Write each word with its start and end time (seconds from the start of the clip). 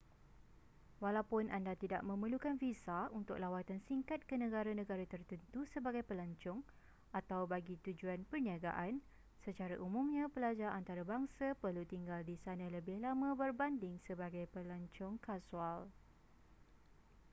walaupun 1.03 1.45
anda 1.57 1.73
tidak 1.83 2.01
memerlukan 2.09 2.55
visa 2.63 2.99
untuk 3.19 3.37
lawatan 3.45 3.77
singkat 3.87 4.19
ke 4.29 4.33
negara-negara 4.43 5.05
tertentu 5.13 5.59
sebagai 5.73 6.01
pelancong 6.09 6.59
atau 7.19 7.41
bagi 7.53 7.75
tujuan 7.85 8.21
perniagaan 8.31 8.93
secara 9.45 9.75
umumnya 9.87 10.25
pelajar 10.35 10.69
antarabangsa 10.79 11.47
perlu 11.63 11.83
tinggal 11.93 12.21
di 12.29 12.33
sana 12.45 12.65
lebih 12.75 12.97
lama 13.05 13.29
berbanding 13.41 13.95
sebagai 14.07 14.45
pelancong 14.55 15.13
kasual 15.25 15.79